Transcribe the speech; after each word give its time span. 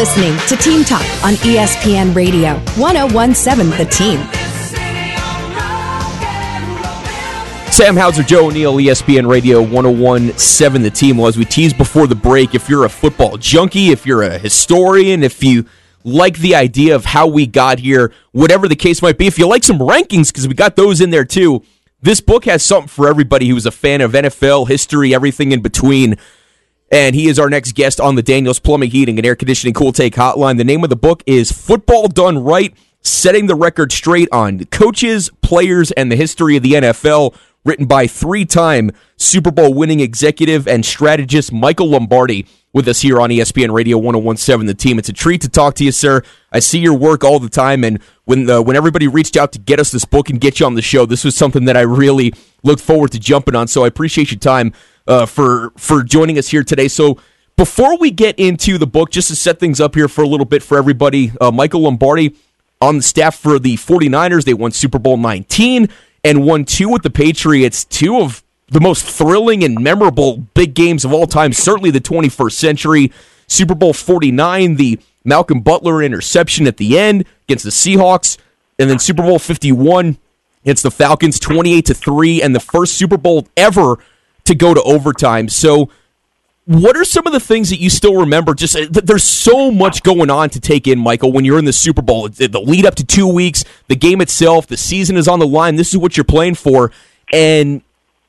listening 0.00 0.34
to 0.48 0.56
Team 0.56 0.82
Talk 0.82 1.02
on 1.22 1.34
ESPN 1.34 2.14
Radio, 2.14 2.54
1017 2.78 3.68
The 3.76 3.84
Team. 3.84 4.18
Sam 7.70 7.98
Hauser, 7.98 8.22
Joe 8.22 8.46
O'Neill, 8.46 8.76
ESPN 8.76 9.28
Radio 9.28 9.60
1017 9.60 10.82
The 10.82 10.88
Team. 10.88 11.18
Well, 11.18 11.26
as 11.26 11.36
we 11.36 11.44
teased 11.44 11.76
before 11.76 12.06
the 12.06 12.14
break, 12.14 12.54
if 12.54 12.66
you're 12.66 12.86
a 12.86 12.88
football 12.88 13.36
junkie, 13.36 13.90
if 13.90 14.06
you're 14.06 14.22
a 14.22 14.38
historian, 14.38 15.22
if 15.22 15.44
you 15.44 15.66
like 16.02 16.38
the 16.38 16.54
idea 16.54 16.94
of 16.94 17.04
how 17.04 17.26
we 17.26 17.46
got 17.46 17.78
here, 17.78 18.10
whatever 18.32 18.68
the 18.68 18.76
case 18.76 19.02
might 19.02 19.18
be, 19.18 19.26
if 19.26 19.38
you 19.38 19.46
like 19.46 19.64
some 19.64 19.80
rankings, 19.80 20.28
because 20.28 20.48
we 20.48 20.54
got 20.54 20.76
those 20.76 21.02
in 21.02 21.10
there 21.10 21.26
too, 21.26 21.62
this 22.00 22.22
book 22.22 22.46
has 22.46 22.64
something 22.64 22.88
for 22.88 23.06
everybody 23.06 23.48
who's 23.50 23.66
a 23.66 23.70
fan 23.70 24.00
of 24.00 24.12
NFL 24.12 24.66
history, 24.66 25.14
everything 25.14 25.52
in 25.52 25.60
between. 25.60 26.16
And 26.90 27.14
he 27.14 27.28
is 27.28 27.38
our 27.38 27.48
next 27.48 27.72
guest 27.72 28.00
on 28.00 28.16
the 28.16 28.22
Daniels 28.22 28.58
Plumbing, 28.58 28.90
Heating, 28.90 29.16
and 29.18 29.26
Air 29.26 29.36
Conditioning 29.36 29.74
Cool 29.74 29.92
Take 29.92 30.14
Hotline. 30.14 30.56
The 30.56 30.64
name 30.64 30.82
of 30.82 30.90
the 30.90 30.96
book 30.96 31.22
is 31.24 31.52
Football 31.52 32.08
Done 32.08 32.42
Right 32.42 32.74
Setting 33.02 33.46
the 33.46 33.54
Record 33.54 33.92
Straight 33.92 34.28
on 34.32 34.64
Coaches, 34.66 35.30
Players, 35.40 35.90
and 35.92 36.10
the 36.10 36.16
History 36.16 36.56
of 36.56 36.62
the 36.62 36.72
NFL 36.72 37.34
written 37.64 37.86
by 37.86 38.06
three 38.06 38.44
time 38.44 38.90
Super 39.16 39.50
Bowl 39.50 39.72
winning 39.72 40.00
executive 40.00 40.66
and 40.66 40.84
strategist 40.84 41.52
Michael 41.52 41.88
Lombardi 41.88 42.46
with 42.72 42.86
us 42.88 43.00
here 43.00 43.20
on 43.20 43.30
ESPN 43.30 43.72
Radio 43.72 43.98
1017 43.98 44.66
The 44.66 44.74
Team. 44.74 44.98
It's 44.98 45.08
a 45.08 45.12
treat 45.12 45.40
to 45.42 45.48
talk 45.48 45.74
to 45.76 45.84
you, 45.84 45.92
sir. 45.92 46.22
I 46.52 46.58
see 46.58 46.78
your 46.78 46.94
work 46.94 47.24
all 47.24 47.40
the 47.40 47.48
time, 47.48 47.84
and 47.84 48.00
when 48.24 48.46
the, 48.46 48.62
when 48.62 48.76
everybody 48.76 49.08
reached 49.08 49.36
out 49.36 49.52
to 49.52 49.58
get 49.58 49.80
us 49.80 49.90
this 49.90 50.04
book 50.04 50.30
and 50.30 50.40
get 50.40 50.60
you 50.60 50.66
on 50.66 50.74
the 50.74 50.82
show, 50.82 51.06
this 51.06 51.24
was 51.24 51.36
something 51.36 51.64
that 51.64 51.76
I 51.76 51.82
really 51.82 52.32
looked 52.62 52.82
forward 52.82 53.12
to 53.12 53.18
jumping 53.18 53.54
on. 53.54 53.66
So 53.66 53.84
I 53.84 53.88
appreciate 53.88 54.30
your 54.30 54.38
time 54.40 54.72
uh, 55.06 55.26
for 55.26 55.72
for 55.76 56.02
joining 56.02 56.38
us 56.38 56.48
here 56.48 56.64
today. 56.64 56.88
So 56.88 57.18
before 57.56 57.98
we 57.98 58.10
get 58.10 58.38
into 58.38 58.78
the 58.78 58.86
book, 58.86 59.10
just 59.10 59.28
to 59.28 59.36
set 59.36 59.60
things 59.60 59.80
up 59.80 59.94
here 59.94 60.08
for 60.08 60.22
a 60.22 60.26
little 60.26 60.46
bit 60.46 60.62
for 60.62 60.78
everybody, 60.78 61.32
uh, 61.40 61.50
Michael 61.50 61.82
Lombardi 61.82 62.34
on 62.80 62.96
the 62.96 63.02
staff 63.02 63.36
for 63.36 63.58
the 63.58 63.76
49ers. 63.76 64.44
They 64.44 64.54
won 64.54 64.72
Super 64.72 64.98
Bowl 64.98 65.16
19 65.16 65.88
and 66.24 66.46
won 66.46 66.64
two 66.64 66.88
with 66.88 67.02
the 67.02 67.10
Patriots, 67.10 67.84
two 67.84 68.18
of 68.18 68.42
the 68.68 68.80
most 68.80 69.04
thrilling 69.04 69.64
and 69.64 69.80
memorable 69.80 70.38
big 70.38 70.74
games 70.74 71.04
of 71.04 71.12
all 71.12 71.26
time, 71.26 71.52
certainly 71.52 71.90
the 71.90 72.00
21st 72.00 72.52
century. 72.52 73.12
Super 73.46 73.74
Bowl 73.74 73.92
49, 73.92 74.76
the 74.76 74.98
Malcolm 75.24 75.60
Butler 75.60 76.02
interception 76.02 76.66
at 76.66 76.76
the 76.76 76.98
end 76.98 77.24
against 77.46 77.64
the 77.64 77.70
Seahawks, 77.70 78.38
and 78.78 78.88
then 78.88 78.98
Super 78.98 79.22
Bowl 79.22 79.38
51 79.38 80.18
against 80.62 80.82
the 80.82 80.90
Falcons 80.90 81.38
28 81.38 81.86
to 81.86 81.94
3 81.94 82.42
and 82.42 82.54
the 82.54 82.60
first 82.60 82.94
Super 82.94 83.16
Bowl 83.16 83.48
ever 83.56 83.98
to 84.44 84.54
go 84.54 84.74
to 84.74 84.82
overtime. 84.82 85.48
So 85.48 85.90
what 86.66 86.96
are 86.96 87.04
some 87.04 87.26
of 87.26 87.32
the 87.32 87.40
things 87.40 87.70
that 87.70 87.80
you 87.80 87.90
still 87.90 88.16
remember? 88.16 88.54
Just 88.54 88.76
uh, 88.76 88.86
there's 88.90 89.24
so 89.24 89.70
much 89.70 90.02
going 90.02 90.30
on 90.30 90.50
to 90.50 90.60
take 90.60 90.86
in, 90.86 90.98
Michael. 90.98 91.32
When 91.32 91.44
you're 91.44 91.58
in 91.58 91.64
the 91.64 91.72
Super 91.72 92.02
Bowl, 92.02 92.28
the 92.28 92.60
lead 92.60 92.86
up 92.86 92.94
to 92.96 93.04
two 93.04 93.26
weeks, 93.26 93.64
the 93.88 93.96
game 93.96 94.20
itself, 94.20 94.66
the 94.66 94.76
season 94.76 95.16
is 95.16 95.26
on 95.26 95.40
the 95.40 95.46
line. 95.46 95.76
This 95.76 95.90
is 95.90 95.98
what 95.98 96.16
you're 96.16 96.24
playing 96.24 96.54
for, 96.54 96.92
and 97.32 97.82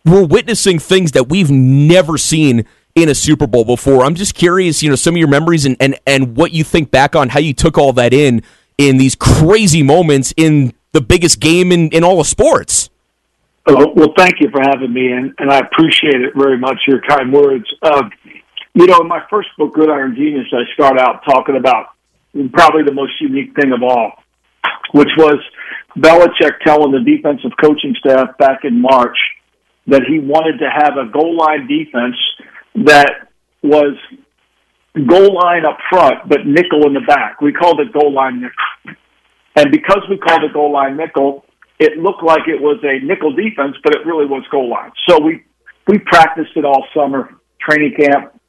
we're 0.05 0.25
witnessing 0.25 0.79
things 0.79 1.11
that 1.11 1.29
we've 1.29 1.51
never 1.51 2.17
seen 2.17 2.65
in 2.95 3.09
a 3.09 3.15
Super 3.15 3.47
Bowl 3.47 3.63
before. 3.63 4.03
I'm 4.03 4.15
just 4.15 4.33
curious, 4.33 4.81
you 4.81 4.89
know, 4.89 4.95
some 4.95 5.13
of 5.13 5.19
your 5.19 5.27
memories 5.27 5.65
and 5.65 5.77
and 5.79 5.99
and 6.07 6.35
what 6.35 6.51
you 6.51 6.63
think 6.63 6.91
back 6.91 7.15
on 7.15 7.29
how 7.29 7.39
you 7.39 7.53
took 7.53 7.77
all 7.77 7.93
that 7.93 8.13
in 8.13 8.41
in 8.77 8.97
these 8.97 9.15
crazy 9.15 9.83
moments 9.83 10.33
in 10.35 10.73
the 10.93 11.01
biggest 11.01 11.39
game 11.39 11.71
in 11.71 11.89
in 11.89 12.03
all 12.03 12.19
of 12.19 12.27
sports. 12.27 12.89
Oh, 13.67 13.93
well, 13.95 14.13
thank 14.17 14.39
you 14.39 14.49
for 14.49 14.61
having 14.61 14.91
me, 14.91 15.11
and, 15.11 15.33
and 15.37 15.51
I 15.51 15.59
appreciate 15.59 16.21
it 16.21 16.33
very 16.35 16.57
much. 16.57 16.77
Your 16.87 17.01
kind 17.01 17.31
words. 17.31 17.65
Uh, 17.81 18.09
you 18.73 18.87
know, 18.87 18.99
in 19.01 19.07
my 19.07 19.21
first 19.29 19.49
book, 19.57 19.73
Gridiron 19.73 20.15
Genius, 20.15 20.47
I 20.51 20.63
start 20.73 20.99
out 20.99 21.23
talking 21.25 21.55
about 21.57 21.87
probably 22.53 22.83
the 22.83 22.93
most 22.93 23.13
unique 23.19 23.53
thing 23.55 23.71
of 23.71 23.83
all, 23.83 24.13
which 24.93 25.09
was 25.17 25.37
Belichick 25.97 26.59
telling 26.65 26.91
the 26.91 27.01
defensive 27.01 27.51
coaching 27.61 27.95
staff 27.99 28.37
back 28.37 28.63
in 28.63 28.81
March 28.81 29.17
that 29.87 30.03
he 30.07 30.19
wanted 30.19 30.57
to 30.59 30.69
have 30.69 30.97
a 30.97 31.11
goal 31.11 31.35
line 31.35 31.67
defense 31.67 32.15
that 32.75 33.27
was 33.61 33.95
goal 35.07 35.35
line 35.35 35.65
up 35.65 35.77
front, 35.89 36.27
but 36.27 36.45
nickel 36.45 36.87
in 36.87 36.93
the 36.93 37.01
back. 37.01 37.41
We 37.41 37.51
called 37.51 37.79
it 37.79 37.91
goal 37.93 38.13
line 38.13 38.41
nickel. 38.41 38.95
And 39.55 39.71
because 39.71 40.01
we 40.09 40.17
called 40.17 40.43
it 40.43 40.53
goal 40.53 40.71
line 40.71 40.97
nickel, 40.97 41.45
it 41.81 41.97
looked 41.97 42.21
like 42.21 42.47
it 42.47 42.61
was 42.61 42.77
a 42.83 43.03
nickel 43.03 43.33
defense, 43.33 43.75
but 43.83 43.95
it 43.95 44.05
really 44.05 44.27
was 44.27 44.45
goal 44.51 44.69
line. 44.69 44.91
So 45.09 45.19
we 45.19 45.43
we 45.87 45.97
practiced 45.97 46.51
it 46.55 46.63
all 46.63 46.85
summer, 46.93 47.33
training 47.59 47.95
camp, 47.97 48.39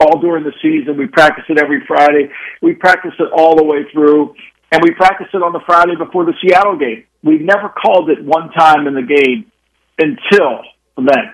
all 0.00 0.18
during 0.20 0.42
the 0.42 0.52
season. 0.60 0.98
We 0.98 1.06
practiced 1.06 1.48
it 1.48 1.58
every 1.58 1.86
Friday. 1.86 2.32
We 2.60 2.74
practiced 2.74 3.20
it 3.20 3.30
all 3.32 3.54
the 3.56 3.62
way 3.62 3.84
through, 3.92 4.34
and 4.72 4.82
we 4.82 4.90
practiced 4.90 5.32
it 5.34 5.42
on 5.42 5.52
the 5.52 5.60
Friday 5.64 5.94
before 5.94 6.24
the 6.24 6.34
Seattle 6.42 6.76
game. 6.76 7.04
We 7.22 7.38
never 7.38 7.68
called 7.68 8.10
it 8.10 8.22
one 8.24 8.50
time 8.50 8.88
in 8.88 8.94
the 8.94 9.06
game 9.06 9.52
until 9.96 10.64
then. 10.96 11.32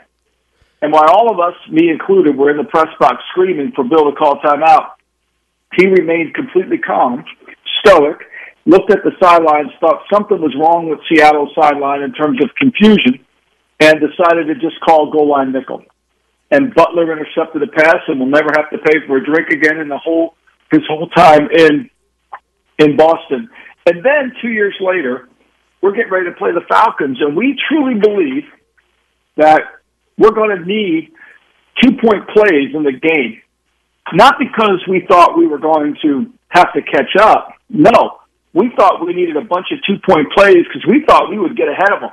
And 0.82 0.92
while 0.92 1.08
all 1.08 1.32
of 1.32 1.40
us, 1.40 1.56
me 1.70 1.88
included, 1.88 2.36
were 2.36 2.50
in 2.50 2.58
the 2.58 2.64
press 2.64 2.88
box 2.98 3.22
screaming 3.30 3.72
for 3.74 3.82
Bill 3.84 4.10
to 4.10 4.16
call 4.16 4.40
timeout, 4.40 4.92
he 5.74 5.86
remained 5.86 6.34
completely 6.34 6.78
calm, 6.78 7.24
stoic, 7.80 8.18
looked 8.70 8.92
at 8.92 9.02
the 9.02 9.10
sidelines, 9.20 9.72
thought 9.80 10.06
something 10.12 10.40
was 10.40 10.54
wrong 10.54 10.88
with 10.88 11.00
Seattle's 11.10 11.50
sideline 11.58 12.02
in 12.02 12.12
terms 12.12 12.38
of 12.42 12.54
confusion, 12.54 13.18
and 13.80 13.98
decided 13.98 14.46
to 14.46 14.54
just 14.54 14.78
call 14.86 15.10
goal 15.10 15.28
line 15.28 15.50
nickel. 15.52 15.82
And 16.52 16.72
Butler 16.74 17.10
intercepted 17.10 17.62
a 17.62 17.66
pass, 17.66 17.98
and 18.06 18.20
will 18.20 18.30
never 18.30 18.50
have 18.54 18.70
to 18.70 18.78
pay 18.78 19.04
for 19.06 19.16
a 19.16 19.24
drink 19.24 19.50
again 19.50 19.78
in 19.78 19.88
the 19.88 19.98
whole 19.98 20.34
his 20.70 20.82
whole 20.88 21.08
time 21.08 21.48
in 21.50 21.90
in 22.78 22.96
Boston. 22.96 23.50
And 23.86 24.04
then 24.04 24.32
two 24.40 24.50
years 24.50 24.74
later, 24.80 25.28
we're 25.82 25.92
getting 25.92 26.12
ready 26.12 26.30
to 26.30 26.36
play 26.36 26.52
the 26.52 26.64
Falcons, 26.68 27.18
and 27.20 27.36
we 27.36 27.58
truly 27.68 27.98
believe 27.98 28.44
that 29.36 29.62
we're 30.16 30.30
going 30.30 30.56
to 30.56 30.64
need 30.64 31.10
two 31.82 31.96
point 31.96 32.28
plays 32.28 32.70
in 32.74 32.84
the 32.84 32.92
game. 32.92 33.42
Not 34.12 34.36
because 34.38 34.82
we 34.88 35.04
thought 35.08 35.36
we 35.36 35.46
were 35.46 35.58
going 35.58 35.96
to 36.02 36.32
have 36.48 36.72
to 36.74 36.82
catch 36.82 37.16
up. 37.18 37.54
No, 37.68 38.19
we 38.52 38.70
thought 38.76 39.04
we 39.04 39.14
needed 39.14 39.36
a 39.36 39.44
bunch 39.44 39.66
of 39.72 39.78
two 39.86 40.00
point 40.06 40.26
plays 40.36 40.64
because 40.66 40.84
we 40.88 41.04
thought 41.06 41.30
we 41.30 41.38
would 41.38 41.56
get 41.56 41.68
ahead 41.68 41.92
of 41.92 42.00
them. 42.00 42.10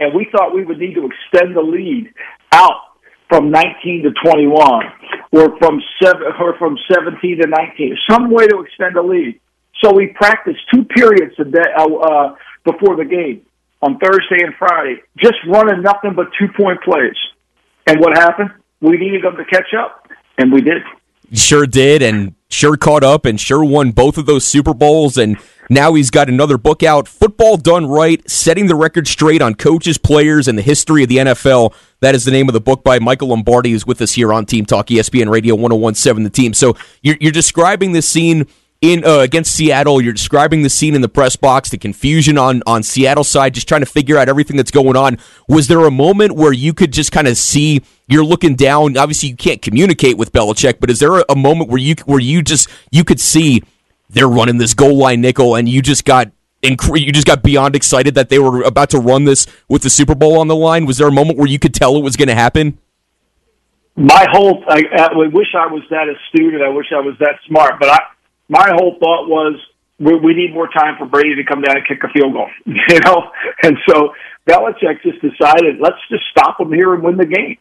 And 0.00 0.14
we 0.14 0.28
thought 0.30 0.54
we 0.54 0.64
would 0.64 0.78
need 0.78 0.94
to 0.94 1.06
extend 1.06 1.56
the 1.56 1.60
lead 1.60 2.12
out 2.52 2.92
from 3.28 3.50
19 3.50 4.04
to 4.04 4.10
21 4.28 4.84
or 5.32 5.58
from 5.58 5.80
seven 6.02 6.26
or 6.40 6.56
from 6.58 6.76
17 6.92 7.40
to 7.40 7.48
19, 7.48 7.96
some 8.10 8.30
way 8.30 8.46
to 8.46 8.60
extend 8.60 8.96
the 8.96 9.02
lead. 9.02 9.40
So 9.82 9.92
we 9.92 10.08
practiced 10.08 10.60
two 10.72 10.84
periods 10.84 11.34
a 11.38 11.44
day, 11.44 11.60
uh, 11.76 11.86
uh, 11.86 12.36
before 12.64 12.96
the 12.96 13.04
game 13.04 13.46
on 13.80 13.98
Thursday 13.98 14.44
and 14.44 14.54
Friday, 14.58 15.02
just 15.18 15.34
running 15.48 15.82
nothing 15.82 16.12
but 16.14 16.26
two 16.38 16.48
point 16.56 16.80
plays. 16.82 17.16
And 17.86 17.98
what 17.98 18.16
happened? 18.16 18.50
We 18.80 18.96
needed 18.96 19.24
them 19.24 19.36
to 19.36 19.44
catch 19.44 19.74
up, 19.78 20.08
and 20.38 20.52
we 20.52 20.60
did. 20.60 20.82
Sure 21.32 21.66
did, 21.66 22.02
and 22.02 22.34
sure 22.52 22.76
caught 22.76 23.04
up, 23.04 23.24
and 23.24 23.40
sure 23.40 23.64
won 23.64 23.92
both 23.92 24.18
of 24.18 24.26
those 24.26 24.44
Super 24.44 24.74
Bowls. 24.74 25.16
And 25.16 25.38
now 25.70 25.94
he's 25.94 26.10
got 26.10 26.28
another 26.28 26.58
book 26.58 26.82
out, 26.82 27.08
Football 27.08 27.56
Done 27.56 27.86
Right, 27.86 28.28
setting 28.28 28.66
the 28.66 28.74
record 28.74 29.06
straight 29.06 29.42
on 29.42 29.54
coaches, 29.54 29.98
players, 29.98 30.48
and 30.48 30.58
the 30.58 30.62
history 30.62 31.02
of 31.02 31.08
the 31.08 31.18
NFL. 31.18 31.74
That 32.00 32.14
is 32.14 32.24
the 32.24 32.30
name 32.30 32.48
of 32.48 32.52
the 32.52 32.60
book 32.60 32.82
by 32.82 32.98
Michael 32.98 33.28
Lombardi, 33.28 33.70
who's 33.70 33.86
with 33.86 34.02
us 34.02 34.12
here 34.12 34.32
on 34.32 34.44
Team 34.44 34.66
Talk, 34.66 34.88
ESPN 34.88 35.30
Radio 35.30 35.54
1017, 35.54 36.24
the 36.24 36.30
team. 36.30 36.52
So 36.52 36.76
you're, 37.00 37.16
you're 37.20 37.32
describing 37.32 37.92
this 37.92 38.08
scene 38.08 38.46
in 38.82 39.04
uh, 39.04 39.20
against 39.20 39.54
Seattle. 39.54 40.02
You're 40.02 40.12
describing 40.12 40.62
the 40.62 40.68
scene 40.68 40.94
in 40.94 41.00
the 41.00 41.08
press 41.08 41.36
box, 41.36 41.70
the 41.70 41.78
confusion 41.78 42.36
on 42.36 42.62
on 42.66 42.82
Seattle 42.82 43.24
side, 43.24 43.54
just 43.54 43.66
trying 43.66 43.80
to 43.80 43.86
figure 43.86 44.18
out 44.18 44.28
everything 44.28 44.56
that's 44.56 44.70
going 44.70 44.96
on. 44.96 45.16
Was 45.48 45.68
there 45.68 45.86
a 45.86 45.90
moment 45.90 46.32
where 46.32 46.52
you 46.52 46.74
could 46.74 46.92
just 46.92 47.12
kind 47.12 47.26
of 47.26 47.38
see 47.38 47.80
you're 48.08 48.24
looking 48.24 48.54
down? 48.56 48.98
Obviously, 48.98 49.30
you 49.30 49.36
can't 49.36 49.62
communicate 49.62 50.18
with 50.18 50.32
Belichick, 50.32 50.80
but 50.80 50.90
is 50.90 50.98
there 50.98 51.20
a, 51.20 51.24
a 51.30 51.36
moment 51.36 51.70
where 51.70 51.78
you 51.78 51.94
where 52.04 52.20
you 52.20 52.42
just 52.42 52.68
you 52.90 53.04
could 53.04 53.20
see 53.20 53.62
they're 54.10 54.28
running 54.28 54.58
this 54.58 54.74
goal 54.74 54.98
line 54.98 55.22
nickel, 55.22 55.54
and 55.54 55.68
you 55.68 55.80
just 55.80 56.04
got 56.04 56.30
inc- 56.62 57.00
you 57.00 57.12
just 57.12 57.26
got 57.26 57.42
beyond 57.42 57.76
excited 57.76 58.16
that 58.16 58.28
they 58.30 58.40
were 58.40 58.62
about 58.62 58.90
to 58.90 58.98
run 58.98 59.24
this 59.24 59.46
with 59.68 59.82
the 59.82 59.90
Super 59.90 60.16
Bowl 60.16 60.40
on 60.40 60.48
the 60.48 60.56
line? 60.56 60.86
Was 60.86 60.98
there 60.98 61.08
a 61.08 61.12
moment 61.12 61.38
where 61.38 61.48
you 61.48 61.60
could 61.60 61.72
tell 61.72 61.96
it 61.96 62.02
was 62.02 62.16
going 62.16 62.28
to 62.28 62.34
happen? 62.34 62.78
My 63.94 64.26
whole 64.32 64.64
I, 64.68 64.82
I 64.98 65.14
wish 65.14 65.54
I 65.54 65.66
was 65.66 65.82
that 65.90 66.08
astute 66.08 66.54
and 66.54 66.64
I 66.64 66.68
wish 66.70 66.86
I 66.92 67.00
was 67.00 67.14
that 67.20 67.38
smart, 67.46 67.78
but 67.78 67.88
I 67.88 68.00
my 68.52 68.68
whole 68.76 68.96
thought 69.00 69.28
was 69.32 69.56
we, 69.98 70.14
we 70.16 70.34
need 70.34 70.52
more 70.52 70.68
time 70.68 70.96
for 70.98 71.06
Brady 71.06 71.36
to 71.36 71.44
come 71.44 71.62
down 71.62 71.78
and 71.78 71.86
kick 71.86 72.04
a 72.04 72.12
field 72.12 72.34
goal, 72.34 72.50
you 72.66 73.00
know. 73.00 73.32
And 73.62 73.78
so 73.88 74.12
Belichick 74.46 75.00
just 75.02 75.24
decided 75.24 75.80
let's 75.80 75.96
just 76.10 76.24
stop 76.30 76.60
him 76.60 76.70
here 76.70 76.92
and 76.92 77.02
win 77.02 77.16
the 77.16 77.24
game, 77.24 77.56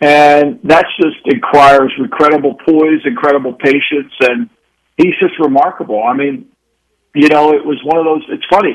and 0.00 0.58
that 0.64 0.86
just 1.00 1.22
requires 1.32 1.92
incredible 1.96 2.54
poise, 2.66 3.06
incredible 3.06 3.54
patience, 3.54 4.12
and 4.20 4.50
he's 4.96 5.14
just 5.20 5.38
remarkable. 5.38 6.02
I 6.02 6.14
mean, 6.14 6.50
you 7.14 7.28
know, 7.28 7.52
it 7.52 7.64
was 7.64 7.78
one 7.84 7.98
of 7.98 8.04
those. 8.04 8.24
It's 8.28 8.46
funny. 8.50 8.74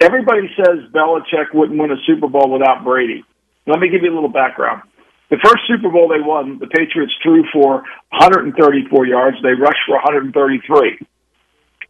Everybody 0.00 0.48
says 0.56 0.88
Belichick 0.90 1.52
wouldn't 1.52 1.78
win 1.78 1.90
a 1.92 2.00
Super 2.06 2.28
Bowl 2.28 2.50
without 2.50 2.82
Brady. 2.82 3.24
Let 3.66 3.78
me 3.78 3.90
give 3.90 4.02
you 4.02 4.10
a 4.10 4.14
little 4.14 4.32
background. 4.32 4.82
The 5.30 5.38
first 5.44 5.68
Super 5.68 5.90
Bowl 5.90 6.08
they 6.08 6.24
won, 6.24 6.58
the 6.58 6.68
Patriots 6.68 7.12
threw 7.22 7.44
for 7.52 7.84
134 8.16 9.06
yards. 9.06 9.36
They 9.42 9.52
rushed 9.52 9.84
for 9.86 9.96
133. 10.00 10.98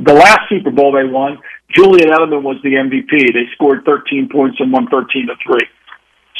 The 0.00 0.14
last 0.14 0.40
Super 0.48 0.70
Bowl 0.70 0.92
they 0.92 1.06
won, 1.06 1.38
Julian 1.70 2.10
Edelman 2.10 2.42
was 2.42 2.58
the 2.62 2.74
MVP. 2.74 3.32
They 3.32 3.46
scored 3.54 3.84
13 3.84 4.28
points 4.30 4.58
and 4.60 4.72
won 4.72 4.88
13 4.88 5.28
to 5.28 5.34
3. 5.46 5.58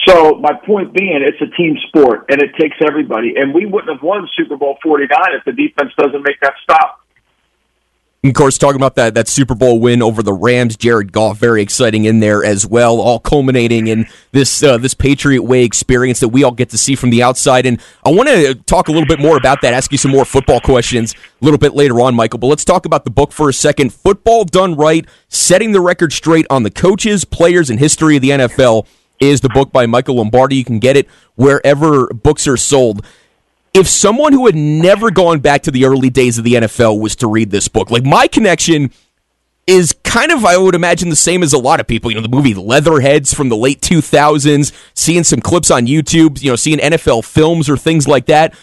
So 0.07 0.39
my 0.39 0.53
point 0.65 0.95
being, 0.95 1.23
it's 1.23 1.41
a 1.43 1.51
team 1.57 1.77
sport 1.89 2.27
and 2.31 2.41
it 2.41 2.51
takes 2.59 2.77
everybody. 2.87 3.35
And 3.37 3.53
we 3.53 3.67
wouldn't 3.67 3.93
have 3.93 4.03
won 4.03 4.29
Super 4.37 4.57
Bowl 4.57 4.79
49 4.83 5.11
if 5.35 5.45
the 5.45 5.53
defense 5.53 5.93
doesn't 5.99 6.23
make 6.23 6.41
that 6.41 6.55
stop. 6.63 6.98
Of 8.25 8.35
course, 8.35 8.59
talking 8.59 8.81
about 8.81 8.97
that 8.97 9.15
that 9.15 9.29
Super 9.29 9.55
Bowl 9.55 9.79
win 9.79 10.03
over 10.03 10.25
the 10.25 10.33
Rams, 10.33 10.77
Jared 10.77 11.13
Goff, 11.13 11.39
very 11.39 11.63
exciting 11.63 12.05
in 12.05 12.19
there 12.19 12.45
as 12.45 12.67
well, 12.67 13.01
all 13.01 13.21
culminating 13.21 13.87
in 13.87 14.07
this 14.33 14.61
uh, 14.61 14.77
this 14.77 14.93
Patriot 14.93 15.43
Way 15.43 15.63
experience 15.63 16.19
that 16.19 16.31
we 16.31 16.43
all 16.43 16.51
get 16.51 16.71
to 16.71 16.79
see 16.79 16.97
from 16.97 17.11
the 17.11 17.23
outside. 17.23 17.65
And 17.65 17.81
I 18.05 18.11
want 18.11 18.29
to 18.29 18.57
talk 18.57 18.89
a 18.89 18.93
little 18.93 19.07
bit 19.07 19.21
more 19.21 19.37
about 19.37 19.61
that, 19.63 19.73
ask 19.73 19.93
you 19.93 19.99
some 19.99 20.11
more 20.11 20.25
football 20.25 20.59
questions 20.59 21.15
a 21.41 21.45
little 21.45 21.59
bit 21.59 21.75
later 21.75 22.01
on, 22.01 22.17
Michael. 22.17 22.41
But 22.41 22.49
let's 22.49 22.65
talk 22.65 22.87
about 22.87 23.05
the 23.05 23.11
book 23.11 23.31
for 23.31 23.49
a 23.49 23.53
second. 23.53 23.95
Football 23.95 24.45
done 24.45 24.75
right, 24.75 25.07
setting 25.29 25.71
the 25.71 25.81
record 25.81 26.13
straight 26.13 26.47
on 26.51 26.65
the 26.65 26.73
coaches, 26.73 27.25
players, 27.25 27.71
and 27.71 27.79
history 27.79 28.17
of 28.17 28.23
the 28.23 28.31
NFL 28.31 28.89
is 29.21 29.43
the 29.43 29.49
book 29.49 29.71
by 29.71 29.87
Michael 29.87 30.17
Lombardi. 30.17 30.57
You 30.57 30.65
can 30.65 30.81
get 30.81 30.97
it 30.97 31.07
wherever 31.37 32.09
books 32.09 32.49
are 32.49 32.57
sold 32.57 33.07
if 33.75 33.89
someone 33.89 34.33
who 34.33 34.47
had 34.47 34.55
never 34.55 35.11
gone 35.11 35.41
back 35.41 35.63
to 35.63 35.71
the 35.71 35.85
early 35.85 36.11
days 36.11 36.39
of 36.39 36.45
the 36.45 36.55
NFL 36.55 37.01
was 37.01 37.17
to 37.17 37.27
read 37.27 37.51
this 37.51 37.69
book, 37.69 37.91
like 37.91 38.05
my 38.05 38.27
connection 38.27 38.91
is 39.67 39.95
kind 40.03 40.33
of, 40.33 40.47
I 40.47 40.57
would 40.57 40.75
imagine, 40.75 41.11
the 41.11 41.17
same 41.17 41.43
as 41.43 41.53
a 41.53 41.59
lot 41.59 41.79
of 41.79 41.87
people. 41.87 42.11
You 42.11 42.17
know, 42.17 42.23
the 42.23 42.35
movie 42.35 42.55
Leatherheads 42.55 43.35
from 43.35 43.51
the 43.51 43.57
late 43.57 43.83
2000s, 43.83 44.73
seeing 44.95 45.25
some 45.25 45.41
clips 45.41 45.71
on 45.71 45.87
YouTube, 45.87 46.43
you 46.43 46.51
know, 46.51 46.57
seeing 46.57 46.79
NFL 46.79 47.25
films 47.25 47.69
or 47.69 47.77
things 47.77 48.09
like 48.09 48.27
that. 48.27 48.55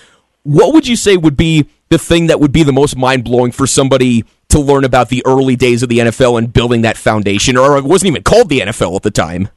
What 0.44 0.74
would 0.74 0.88
you 0.88 0.96
say 0.96 1.16
would 1.16 1.38
be 1.38 1.70
the 1.90 2.00
thing 2.00 2.28
that 2.28 2.40
would 2.40 2.52
be 2.52 2.64
the 2.64 2.74
most 2.74 2.98
mind 2.98 3.24
blowing 3.24 3.52
for 3.52 3.68
somebody 3.68 4.26
to 4.50 4.60
learn 4.60 4.84
about 4.84 5.10
the 5.10 5.22
early 5.28 5.56
days 5.56 5.84
of 5.84 5.90
the 5.90 6.00
NFL 6.00 6.40
and 6.40 6.52
building 6.52 6.82
that 6.82 6.98
foundation? 6.98 7.56
Or 7.56 7.78
it 7.78 7.84
wasn't 7.84 8.08
even 8.08 8.24
called 8.24 8.50
the 8.50 8.62
NFL 8.62 8.96
at 8.96 9.04
the 9.04 9.12
time. 9.12 9.50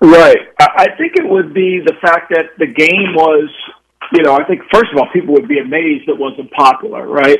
Right. 0.00 0.38
I 0.58 0.88
think 0.96 1.16
it 1.16 1.28
would 1.28 1.52
be 1.52 1.80
the 1.84 1.94
fact 2.00 2.30
that 2.30 2.56
the 2.58 2.66
game 2.66 3.14
was 3.14 3.50
you 4.12 4.22
know, 4.22 4.34
I 4.34 4.44
think 4.44 4.62
first 4.72 4.90
of 4.92 4.98
all, 4.98 5.08
people 5.12 5.34
would 5.34 5.48
be 5.48 5.58
amazed 5.58 6.08
it 6.08 6.18
wasn't 6.18 6.50
popular, 6.52 7.06
right? 7.06 7.38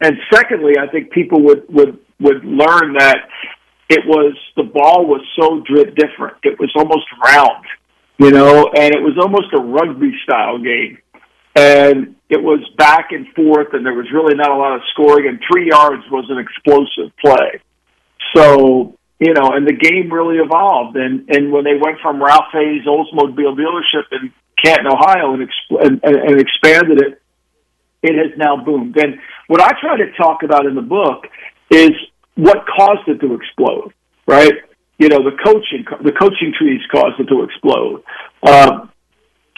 And 0.00 0.16
secondly, 0.32 0.74
I 0.78 0.86
think 0.90 1.10
people 1.10 1.42
would 1.42 1.64
would 1.68 1.98
would 2.20 2.44
learn 2.44 2.94
that 2.94 3.28
it 3.88 4.04
was 4.06 4.36
the 4.56 4.64
ball 4.64 5.06
was 5.06 5.22
so 5.38 5.60
different. 5.60 6.36
It 6.42 6.58
was 6.58 6.70
almost 6.76 7.06
round, 7.24 7.64
you 8.18 8.30
know, 8.30 8.70
and 8.74 8.94
it 8.94 9.02
was 9.02 9.16
almost 9.20 9.52
a 9.54 9.60
rugby 9.60 10.12
style 10.24 10.58
game. 10.58 10.98
And 11.56 12.14
it 12.28 12.40
was 12.40 12.60
back 12.76 13.10
and 13.10 13.26
forth, 13.34 13.72
and 13.72 13.84
there 13.84 13.94
was 13.94 14.06
really 14.12 14.34
not 14.34 14.50
a 14.50 14.56
lot 14.56 14.76
of 14.76 14.82
scoring. 14.92 15.26
And 15.26 15.40
three 15.50 15.68
yards 15.68 16.04
was 16.10 16.26
an 16.28 16.38
explosive 16.38 17.10
play. 17.24 17.60
So 18.36 18.94
you 19.18 19.34
know, 19.34 19.50
and 19.50 19.66
the 19.66 19.72
game 19.72 20.12
really 20.12 20.36
evolved. 20.36 20.96
And 20.96 21.28
and 21.28 21.50
when 21.50 21.64
they 21.64 21.74
went 21.74 21.98
from 22.00 22.22
Ralph 22.22 22.52
Hay's 22.52 22.86
Oldsmobile 22.86 23.58
dealership 23.58 24.06
in 24.12 24.32
Canton, 24.62 24.86
Ohio, 24.86 25.34
and, 25.34 25.42
exp- 25.42 25.86
and, 25.86 26.00
and 26.02 26.40
expanded 26.40 27.00
it, 27.00 27.22
it 28.02 28.14
has 28.16 28.36
now 28.38 28.56
boomed. 28.56 28.96
And 28.96 29.18
what 29.48 29.60
I 29.60 29.70
try 29.80 29.96
to 29.96 30.12
talk 30.16 30.42
about 30.42 30.66
in 30.66 30.74
the 30.74 30.82
book 30.82 31.26
is 31.70 31.90
what 32.34 32.58
caused 32.66 33.08
it 33.08 33.20
to 33.20 33.34
explode, 33.34 33.92
right? 34.26 34.52
You 34.98 35.08
know, 35.08 35.18
the 35.18 35.36
coaching, 35.44 35.84
the 36.02 36.12
coaching 36.12 36.52
trees 36.56 36.80
caused 36.90 37.20
it 37.20 37.26
to 37.26 37.42
explode. 37.42 38.02
Um, 38.42 38.90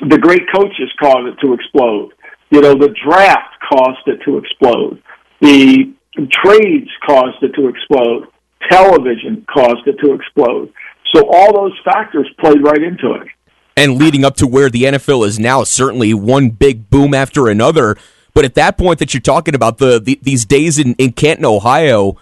the 0.08 0.18
great 0.18 0.42
coaches 0.54 0.90
caused 0.98 1.28
it 1.28 1.46
to 1.46 1.54
explode. 1.54 2.12
You 2.50 2.60
know, 2.60 2.74
the 2.74 2.94
draft 3.04 3.54
caused 3.70 4.06
it 4.06 4.20
to 4.24 4.38
explode. 4.38 5.02
The 5.40 5.94
trades 6.44 6.90
caused 7.06 7.42
it 7.42 7.52
to 7.54 7.68
explode. 7.68 8.28
Television 8.70 9.46
caused 9.52 9.86
it 9.86 9.96
to 10.04 10.14
explode. 10.14 10.72
So 11.14 11.26
all 11.30 11.54
those 11.54 11.78
factors 11.84 12.28
played 12.38 12.62
right 12.62 12.82
into 12.82 13.12
it 13.14 13.28
and 13.76 13.98
leading 13.98 14.24
up 14.24 14.36
to 14.36 14.46
where 14.46 14.68
the 14.68 14.84
NFL 14.84 15.26
is 15.26 15.38
now, 15.38 15.64
certainly 15.64 16.12
one 16.14 16.50
big 16.50 16.90
boom 16.90 17.14
after 17.14 17.48
another. 17.48 17.96
But 18.34 18.44
at 18.44 18.54
that 18.54 18.78
point 18.78 18.98
that 18.98 19.12
you're 19.14 19.20
talking 19.20 19.54
about, 19.54 19.78
the, 19.78 19.98
the 19.98 20.18
these 20.22 20.44
days 20.44 20.78
in, 20.78 20.94
in 20.94 21.12
Canton, 21.12 21.44
Ohio, 21.44 22.16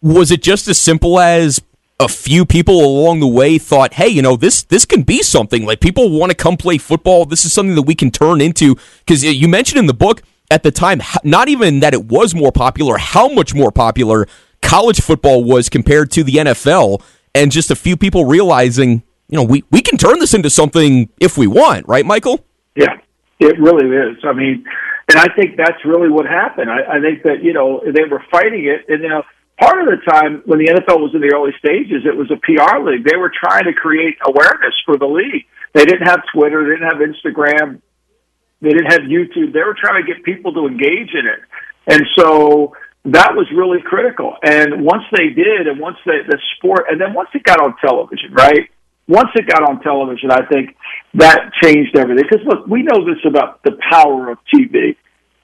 was 0.00 0.30
it 0.30 0.42
just 0.42 0.68
as 0.68 0.80
simple 0.80 1.18
as 1.18 1.60
a 2.00 2.08
few 2.08 2.44
people 2.44 2.84
along 2.84 3.20
the 3.20 3.26
way 3.26 3.58
thought, 3.58 3.94
"Hey, 3.94 4.08
you 4.08 4.22
know 4.22 4.36
this 4.36 4.62
this 4.62 4.84
can 4.84 5.02
be 5.02 5.22
something. 5.22 5.64
Like 5.64 5.80
people 5.80 6.10
want 6.10 6.30
to 6.30 6.36
come 6.36 6.56
play 6.56 6.78
football. 6.78 7.24
This 7.24 7.44
is 7.44 7.52
something 7.52 7.74
that 7.74 7.82
we 7.82 7.94
can 7.94 8.10
turn 8.10 8.40
into." 8.40 8.76
Because 8.98 9.24
you 9.24 9.48
mentioned 9.48 9.78
in 9.78 9.86
the 9.86 9.94
book 9.94 10.22
at 10.50 10.62
the 10.62 10.70
time, 10.70 11.00
not 11.22 11.48
even 11.48 11.80
that 11.80 11.94
it 11.94 12.04
was 12.04 12.34
more 12.34 12.52
popular, 12.52 12.98
how 12.98 13.28
much 13.28 13.54
more 13.54 13.70
popular 13.70 14.26
college 14.60 15.00
football 15.00 15.44
was 15.44 15.68
compared 15.68 16.10
to 16.12 16.24
the 16.24 16.36
NFL, 16.36 17.02
and 17.34 17.50
just 17.52 17.70
a 17.70 17.76
few 17.76 17.96
people 17.96 18.24
realizing 18.24 19.02
you 19.34 19.40
know, 19.40 19.50
we, 19.50 19.64
we 19.72 19.82
can 19.82 19.98
turn 19.98 20.20
this 20.20 20.32
into 20.32 20.48
something 20.48 21.08
if 21.18 21.36
we 21.36 21.48
want, 21.48 21.88
right, 21.88 22.06
Michael? 22.06 22.46
Yeah, 22.76 23.02
it 23.40 23.58
really 23.58 23.90
is. 23.90 24.22
I 24.22 24.32
mean, 24.32 24.64
and 25.08 25.18
I 25.18 25.26
think 25.34 25.56
that's 25.56 25.84
really 25.84 26.08
what 26.08 26.24
happened. 26.24 26.70
I, 26.70 26.98
I 26.98 27.00
think 27.00 27.24
that, 27.24 27.42
you 27.42 27.52
know, 27.52 27.82
they 27.82 28.04
were 28.08 28.22
fighting 28.30 28.64
it. 28.66 28.86
And, 28.86 29.02
you 29.02 29.08
know, 29.08 29.24
part 29.58 29.82
of 29.82 29.86
the 29.90 29.98
time 30.08 30.44
when 30.46 30.60
the 30.60 30.66
NFL 30.66 31.02
was 31.02 31.10
in 31.18 31.20
the 31.20 31.34
early 31.34 31.50
stages, 31.58 32.06
it 32.06 32.14
was 32.16 32.30
a 32.30 32.38
PR 32.46 32.78
league. 32.78 33.02
They 33.02 33.16
were 33.16 33.32
trying 33.34 33.64
to 33.64 33.72
create 33.72 34.14
awareness 34.24 34.74
for 34.86 34.98
the 34.98 35.06
league. 35.10 35.46
They 35.72 35.84
didn't 35.84 36.06
have 36.06 36.22
Twitter, 36.32 36.62
they 36.62 36.78
didn't 36.78 36.86
have 36.86 37.02
Instagram, 37.02 37.82
they 38.62 38.70
didn't 38.70 38.92
have 38.92 39.02
YouTube. 39.10 39.52
They 39.52 39.66
were 39.66 39.74
trying 39.74 40.00
to 40.00 40.06
get 40.06 40.22
people 40.22 40.54
to 40.54 40.68
engage 40.68 41.10
in 41.10 41.26
it. 41.26 41.42
And 41.88 42.06
so 42.16 42.76
that 43.06 43.34
was 43.34 43.50
really 43.50 43.82
critical. 43.82 44.36
And 44.44 44.84
once 44.84 45.02
they 45.10 45.34
did, 45.34 45.66
and 45.66 45.80
once 45.80 45.98
they, 46.06 46.22
the 46.22 46.38
sport, 46.54 46.86
and 46.88 47.00
then 47.00 47.14
once 47.14 47.30
it 47.34 47.42
got 47.42 47.58
on 47.58 47.74
television, 47.82 48.32
right? 48.32 48.70
Once 49.06 49.30
it 49.34 49.46
got 49.46 49.62
on 49.68 49.80
television, 49.80 50.30
I 50.30 50.46
think 50.46 50.76
that 51.14 51.52
changed 51.62 51.96
everything. 51.96 52.24
Because 52.28 52.46
look, 52.46 52.66
we 52.66 52.82
know 52.82 53.04
this 53.04 53.22
about 53.26 53.62
the 53.62 53.76
power 53.90 54.30
of 54.30 54.38
TV. 54.52 54.96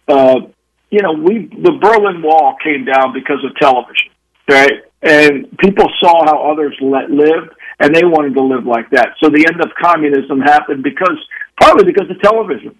Uh, 0.09 0.49
you 0.91 1.03
know, 1.03 1.13
we 1.13 1.47
the 1.47 1.79
Berlin 1.81 2.23
Wall 2.23 2.57
came 2.63 2.85
down 2.85 3.13
because 3.13 3.45
of 3.45 3.55
television, 3.57 4.11
right? 4.49 4.85
And 5.03 5.57
people 5.59 5.87
saw 6.01 6.25
how 6.27 6.53
others 6.53 6.77
let, 6.81 7.11
lived, 7.11 7.55
and 7.79 7.95
they 7.95 8.05
wanted 8.05 8.35
to 8.35 8.43
live 8.43 8.67
like 8.67 8.91
that. 8.91 9.15
So 9.23 9.31
the 9.31 9.47
end 9.47 9.61
of 9.63 9.71
communism 9.81 10.41
happened 10.41 10.83
because 10.83 11.17
partly 11.61 11.85
because 11.85 12.11
of 12.11 12.21
television. 12.21 12.77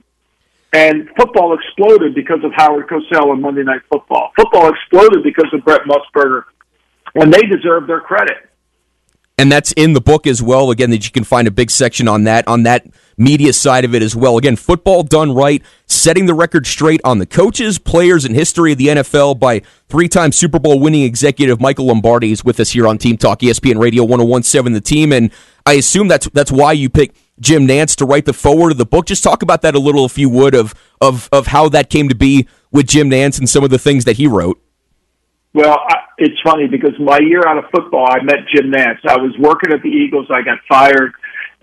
And 0.73 1.09
football 1.17 1.59
exploded 1.59 2.15
because 2.15 2.45
of 2.45 2.53
Howard 2.55 2.87
Cosell 2.87 3.33
and 3.33 3.43
Monday 3.43 3.65
Night 3.65 3.83
Football. 3.91 4.31
Football 4.37 4.71
exploded 4.71 5.25
because 5.25 5.53
of 5.53 5.65
Brent 5.65 5.83
Musburger, 5.83 6.45
and 7.17 7.35
they 7.35 7.43
deserve 7.43 7.89
their 7.89 8.01
credit 8.01 8.50
and 9.41 9.51
that's 9.51 9.73
in 9.73 9.95
the 9.95 10.03
book 10.03 10.27
as 10.27 10.43
well. 10.43 10.71
Again, 10.71 10.91
that 10.91 11.07
you 11.07 11.11
can 11.11 11.25
find 11.25 11.49
a 11.49 11.51
big 11.51 11.71
section 11.71 12.07
on 12.09 12.25
that 12.25 12.47
on 12.47 12.65
that 12.65 12.87
media 13.17 13.55
side 13.55 13.87
of 13.87 13.95
it 13.95 14.03
as 14.03 14.15
well. 14.15 14.37
Again, 14.37 14.55
football 14.55 15.03
done 15.03 15.33
right, 15.33 15.63
setting 15.87 16.27
the 16.27 16.35
record 16.35 16.67
straight 16.67 17.01
on 17.05 17.19
the 17.19 17.25
coaches, 17.25 17.79
players, 17.79 18.27
and 18.27 18.35
history 18.35 18.73
of 18.73 18.79
the 18.79 18.89
NFL 18.89 19.41
by 19.41 19.63
three-time 19.89 20.33
Super 20.33 20.59
Bowl 20.59 20.79
winning 20.79 21.05
executive 21.05 21.59
Michael 21.59 21.87
Lombardi 21.87 22.33
is 22.33 22.45
with 22.45 22.61
us 22.61 22.73
here 22.73 22.87
on 22.87 22.99
Team 22.99 23.17
Talk, 23.17 23.41
ESPN 23.41 23.81
Radio 23.81 24.05
1017 24.05 24.75
The 24.75 24.81
Team, 24.83 25.11
and 25.11 25.31
I 25.65 25.73
assume 25.75 26.09
that's 26.09 26.29
that's 26.35 26.53
why 26.53 26.73
you 26.73 26.91
picked 26.91 27.17
Jim 27.41 27.67
Nantz 27.67 27.97
to 27.97 28.05
write 28.05 28.27
the 28.27 28.35
forward 28.35 28.73
of 28.73 28.79
the 28.79 28.85
book. 28.85 29.07
Just 29.07 29.25
talk 29.25 29.43
about 29.43 29.63
that 29.63 29.75
a 29.75 29.79
little, 29.79 30.05
if 30.05 30.19
you 30.19 30.29
would, 30.29 30.55
of 30.55 30.75
of 31.01 31.31
of 31.33 31.47
how 31.47 31.71
that 31.71 31.89
came 31.89 32.11
to 32.11 32.15
be 32.15 32.47
with 32.71 32.87
Jim 32.87 33.09
Nantz 33.09 33.39
and 33.39 33.49
some 33.49 33.65
of 33.65 33.71
the 33.71 33.79
things 33.79 34.05
that 34.05 34.19
he 34.19 34.27
wrote. 34.27 34.61
Well, 35.55 35.79
I, 35.89 36.00
it's 36.21 36.39
funny 36.45 36.67
because 36.69 36.93
my 37.01 37.19
year 37.19 37.43
out 37.49 37.57
of 37.57 37.65
football, 37.75 38.07
I 38.09 38.23
met 38.23 38.47
Jim 38.55 38.71
Nantz. 38.71 39.01
I 39.09 39.17
was 39.17 39.33
working 39.39 39.73
at 39.73 39.83
the 39.83 39.89
Eagles. 39.89 40.27
I 40.31 40.43
got 40.43 40.59
fired 40.69 41.13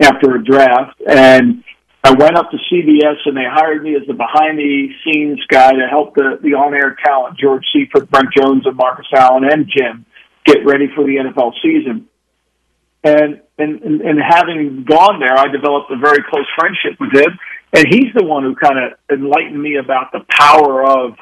after 0.00 0.34
a 0.34 0.44
draft, 0.44 1.00
and 1.08 1.62
I 2.02 2.10
went 2.12 2.36
up 2.36 2.50
to 2.50 2.58
CBS, 2.70 3.18
and 3.24 3.36
they 3.36 3.46
hired 3.46 3.84
me 3.84 3.94
as 3.94 4.02
the 4.08 4.14
behind-the-scenes 4.14 5.40
guy 5.48 5.72
to 5.72 5.86
help 5.88 6.14
the 6.14 6.38
the 6.42 6.54
on-air 6.54 6.96
talent, 7.04 7.38
George 7.38 7.64
Seifert, 7.72 8.10
Brent 8.10 8.28
Jones, 8.36 8.66
and 8.66 8.76
Marcus 8.76 9.06
Allen, 9.14 9.44
and 9.44 9.70
Jim, 9.70 10.04
get 10.44 10.66
ready 10.66 10.88
for 10.94 11.04
the 11.04 11.16
NFL 11.16 11.52
season. 11.62 12.08
And 13.04 13.40
and 13.58 13.80
and, 13.82 14.00
and 14.00 14.18
having 14.18 14.84
gone 14.84 15.20
there, 15.20 15.38
I 15.38 15.46
developed 15.46 15.90
a 15.92 15.96
very 15.96 16.24
close 16.28 16.46
friendship 16.58 16.98
with 16.98 17.14
him, 17.14 17.38
and 17.72 17.86
he's 17.88 18.12
the 18.14 18.24
one 18.24 18.42
who 18.42 18.56
kind 18.56 18.78
of 18.78 18.98
enlightened 19.08 19.62
me 19.62 19.76
about 19.76 20.10
the 20.10 20.26
power 20.28 20.82
of 20.82 21.14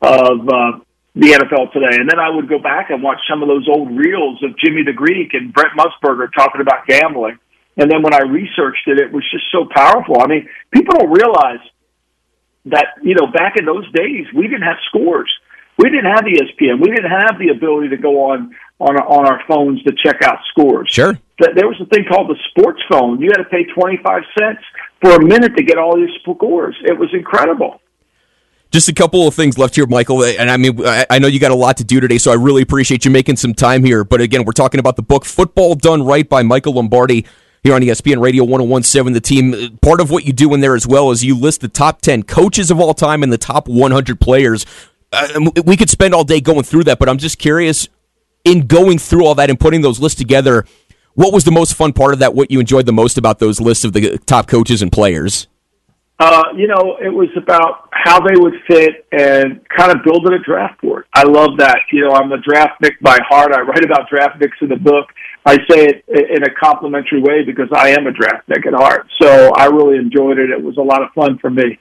of 0.00 0.48
uh, 0.48 0.78
the 1.18 1.34
NFL 1.34 1.72
today. 1.72 1.98
And 1.98 2.08
then 2.08 2.20
I 2.22 2.30
would 2.30 2.48
go 2.48 2.60
back 2.60 2.90
and 2.90 3.02
watch 3.02 3.18
some 3.28 3.42
of 3.42 3.48
those 3.48 3.66
old 3.66 3.90
reels 3.90 4.38
of 4.44 4.56
Jimmy 4.56 4.84
the 4.86 4.94
Greek 4.94 5.34
and 5.34 5.52
Brent 5.52 5.74
Musburger 5.74 6.30
talking 6.32 6.60
about 6.60 6.86
gambling. 6.86 7.38
And 7.76 7.90
then 7.90 8.02
when 8.02 8.14
I 8.14 8.22
researched 8.22 8.86
it, 8.86 8.98
it 8.98 9.12
was 9.12 9.24
just 9.30 9.44
so 9.50 9.66
powerful. 9.74 10.22
I 10.22 10.26
mean, 10.26 10.48
people 10.70 10.94
don't 10.94 11.10
realize 11.10 11.62
that, 12.66 13.02
you 13.02 13.14
know, 13.14 13.26
back 13.26 13.56
in 13.58 13.66
those 13.66 13.90
days, 13.92 14.26
we 14.34 14.46
didn't 14.46 14.62
have 14.62 14.78
scores. 14.86 15.30
We 15.76 15.90
didn't 15.90 16.10
have 16.10 16.24
ESPN. 16.24 16.80
We 16.80 16.90
didn't 16.90 17.10
have 17.10 17.38
the 17.38 17.50
ability 17.50 17.90
to 17.90 17.96
go 17.96 18.30
on 18.30 18.54
on 18.80 18.96
on 18.96 19.26
our 19.26 19.42
phones 19.46 19.82
to 19.84 19.92
check 20.04 20.22
out 20.22 20.38
scores. 20.50 20.88
Sure. 20.90 21.18
There 21.38 21.66
was 21.66 21.80
a 21.80 21.86
thing 21.86 22.04
called 22.08 22.28
the 22.28 22.38
sports 22.50 22.80
phone. 22.90 23.20
You 23.20 23.30
had 23.30 23.42
to 23.42 23.48
pay 23.48 23.64
twenty 23.74 23.98
five 24.02 24.22
cents 24.38 24.62
for 25.00 25.14
a 25.14 25.24
minute 25.24 25.56
to 25.56 25.62
get 25.62 25.78
all 25.78 25.96
these 25.96 26.10
scores. 26.22 26.76
It 26.84 26.98
was 26.98 27.10
incredible. 27.12 27.80
Just 28.70 28.88
a 28.88 28.92
couple 28.92 29.26
of 29.26 29.34
things 29.34 29.56
left 29.56 29.74
here, 29.76 29.86
Michael. 29.86 30.22
And 30.24 30.50
I 30.50 30.56
mean, 30.58 30.78
I 30.84 31.18
know 31.18 31.26
you 31.26 31.40
got 31.40 31.52
a 31.52 31.56
lot 31.56 31.78
to 31.78 31.84
do 31.84 32.00
today, 32.00 32.18
so 32.18 32.30
I 32.30 32.34
really 32.34 32.60
appreciate 32.60 33.04
you 33.04 33.10
making 33.10 33.36
some 33.36 33.54
time 33.54 33.82
here. 33.82 34.04
But 34.04 34.20
again, 34.20 34.44
we're 34.44 34.52
talking 34.52 34.78
about 34.78 34.96
the 34.96 35.02
book 35.02 35.24
Football 35.24 35.74
Done 35.74 36.02
Right 36.04 36.28
by 36.28 36.42
Michael 36.42 36.74
Lombardi 36.74 37.24
here 37.62 37.74
on 37.74 37.80
ESPN 37.80 38.20
Radio 38.20 38.44
1017. 38.44 39.12
The 39.14 39.20
team, 39.20 39.78
part 39.78 40.00
of 40.00 40.10
what 40.10 40.26
you 40.26 40.34
do 40.34 40.52
in 40.52 40.60
there 40.60 40.74
as 40.74 40.86
well 40.86 41.10
is 41.10 41.24
you 41.24 41.34
list 41.34 41.62
the 41.62 41.68
top 41.68 42.02
10 42.02 42.24
coaches 42.24 42.70
of 42.70 42.78
all 42.78 42.92
time 42.92 43.22
and 43.22 43.32
the 43.32 43.38
top 43.38 43.68
100 43.68 44.20
players. 44.20 44.66
Uh, 45.12 45.50
we 45.64 45.76
could 45.76 45.88
spend 45.88 46.14
all 46.14 46.24
day 46.24 46.40
going 46.40 46.62
through 46.62 46.84
that, 46.84 46.98
but 46.98 47.08
I'm 47.08 47.18
just 47.18 47.38
curious 47.38 47.88
in 48.44 48.66
going 48.66 48.98
through 48.98 49.24
all 49.24 49.34
that 49.36 49.48
and 49.48 49.58
putting 49.58 49.80
those 49.80 49.98
lists 49.98 50.18
together. 50.18 50.66
What 51.14 51.32
was 51.32 51.44
the 51.44 51.50
most 51.50 51.74
fun 51.74 51.94
part 51.94 52.12
of 52.12 52.20
that? 52.20 52.34
What 52.34 52.50
you 52.50 52.60
enjoyed 52.60 52.86
the 52.86 52.92
most 52.92 53.16
about 53.18 53.38
those 53.38 53.60
lists 53.60 53.84
of 53.84 53.92
the 53.94 54.18
top 54.18 54.46
coaches 54.46 54.82
and 54.82 54.92
players? 54.92 55.48
Uh, 56.20 56.44
you 56.56 56.66
know, 56.66 56.98
it 57.00 57.08
was 57.08 57.28
about 57.36 57.88
how 57.92 58.18
they 58.18 58.34
would 58.34 58.54
fit 58.66 59.06
and 59.12 59.60
kind 59.68 59.92
of 59.92 60.02
building 60.04 60.32
a 60.32 60.42
draft 60.42 60.80
board. 60.82 61.04
I 61.14 61.22
love 61.22 61.58
that. 61.58 61.78
You 61.92 62.02
know, 62.02 62.12
I'm 62.12 62.32
a 62.32 62.38
draft 62.38 62.80
pick 62.82 62.98
by 63.00 63.18
heart. 63.28 63.52
I 63.52 63.60
write 63.60 63.84
about 63.84 64.08
draft 64.10 64.40
picks 64.40 64.56
in 64.60 64.68
the 64.68 64.76
book. 64.76 65.06
I 65.46 65.54
say 65.70 65.86
it 65.86 66.04
in 66.08 66.42
a 66.42 66.54
complimentary 66.60 67.22
way 67.22 67.44
because 67.44 67.68
I 67.72 67.90
am 67.90 68.08
a 68.08 68.12
draft 68.12 68.48
pick 68.48 68.66
at 68.66 68.74
heart. 68.74 69.06
So 69.22 69.52
I 69.54 69.66
really 69.66 69.96
enjoyed 69.96 70.38
it. 70.38 70.50
It 70.50 70.60
was 70.60 70.76
a 70.76 70.82
lot 70.82 71.02
of 71.02 71.10
fun 71.14 71.38
for 71.38 71.50
me. 71.50 71.78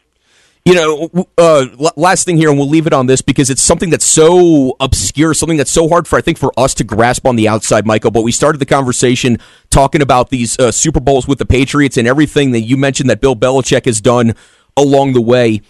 You 0.67 0.73
know, 0.73 1.09
uh, 1.37 1.67
last 1.95 2.25
thing 2.25 2.35
here, 2.35 2.49
and 2.49 2.59
we'll 2.59 2.67
leave 2.67 2.87
it 2.87 2.91
on 2.91 3.05
this 3.05 3.21
because 3.21 3.49
it's 3.49 3.61
something 3.61 3.89
that's 3.89 4.03
so 4.03 4.75
obscure, 4.81 5.33
something 5.33 5.55
that's 5.55 5.71
so 5.71 5.87
hard 5.87 6.09
for 6.09 6.19
I 6.19 6.21
think 6.21 6.37
for 6.37 6.51
us 6.59 6.73
to 6.73 6.83
grasp 6.83 7.25
on 7.25 7.37
the 7.37 7.47
outside, 7.47 7.85
Michael. 7.85 8.11
But 8.11 8.23
we 8.23 8.33
started 8.33 8.57
the 8.57 8.65
conversation 8.65 9.37
talking 9.69 10.01
about 10.01 10.29
these 10.29 10.59
uh, 10.59 10.73
Super 10.73 10.99
Bowls 10.99 11.25
with 11.25 11.37
the 11.37 11.45
Patriots 11.45 11.95
and 11.95 12.05
everything 12.05 12.51
that 12.51 12.63
you 12.63 12.75
mentioned 12.75 13.09
that 13.09 13.21
Bill 13.21 13.33
Belichick 13.33 13.85
has 13.85 14.01
done 14.01 14.35
along 14.75 15.13
the 15.13 15.21
way. 15.21 15.61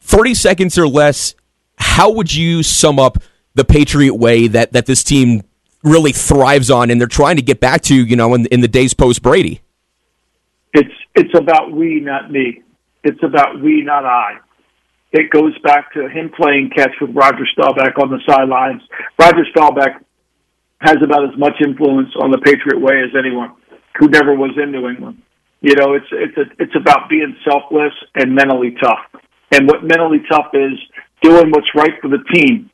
Thirty 0.00 0.34
seconds 0.34 0.76
or 0.76 0.86
less. 0.86 1.34
How 1.78 2.10
would 2.10 2.34
you 2.34 2.62
sum 2.62 2.98
up 2.98 3.16
the 3.54 3.64
Patriot 3.64 4.16
way 4.16 4.48
that 4.48 4.74
that 4.74 4.84
this 4.84 5.02
team 5.02 5.44
really 5.82 6.12
thrives 6.12 6.70
on, 6.70 6.90
and 6.90 7.00
they're 7.00 7.08
trying 7.08 7.36
to 7.36 7.42
get 7.42 7.58
back 7.58 7.80
to? 7.84 7.94
You 7.94 8.16
know, 8.16 8.34
in, 8.34 8.44
in 8.48 8.60
the 8.60 8.68
days 8.68 8.92
post 8.92 9.22
Brady. 9.22 9.62
It's 10.74 10.92
it's 11.14 11.34
about 11.34 11.72
we, 11.72 12.00
not 12.00 12.30
me 12.30 12.64
it's 13.06 13.22
about 13.22 13.62
we, 13.62 13.82
not 13.82 14.04
I. 14.04 14.38
It 15.12 15.30
goes 15.30 15.56
back 15.62 15.92
to 15.94 16.08
him 16.08 16.30
playing 16.36 16.70
catch 16.74 16.92
with 17.00 17.14
Roger 17.14 17.46
Staubach 17.52 17.96
on 18.02 18.10
the 18.10 18.20
sidelines. 18.26 18.82
Roger 19.18 19.46
Staubach 19.50 20.02
has 20.80 20.96
about 21.02 21.24
as 21.24 21.38
much 21.38 21.54
influence 21.64 22.10
on 22.20 22.30
the 22.30 22.38
Patriot 22.38 22.82
way 22.82 23.00
as 23.02 23.14
anyone 23.16 23.54
who 23.98 24.08
never 24.08 24.34
was 24.34 24.50
in 24.60 24.72
New 24.72 24.88
England. 24.88 25.22
You 25.60 25.74
know, 25.76 25.94
it's 25.94 26.06
it's 26.10 26.36
a, 26.36 26.62
it's 26.62 26.76
about 26.76 27.08
being 27.08 27.34
selfless 27.48 27.94
and 28.14 28.34
mentally 28.34 28.76
tough. 28.82 29.22
And 29.52 29.66
what 29.66 29.84
mentally 29.84 30.20
tough 30.28 30.50
is 30.52 30.76
doing 31.22 31.50
what's 31.50 31.70
right 31.74 31.94
for 32.02 32.08
the 32.08 32.22
team 32.34 32.70